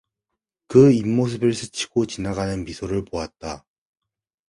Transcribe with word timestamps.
그 0.67 0.91
입 0.91 1.07
모습을 1.07 1.53
스치고 1.53 2.07
지나가는 2.07 2.65
미소를 2.65 3.05
보았다. 3.05 3.63